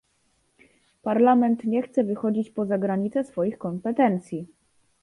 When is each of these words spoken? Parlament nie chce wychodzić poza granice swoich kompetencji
Parlament 1.01 1.63
nie 1.65 1.81
chce 1.81 2.03
wychodzić 2.03 2.49
poza 2.49 2.77
granice 2.77 3.23
swoich 3.23 3.57
kompetencji 3.57 4.47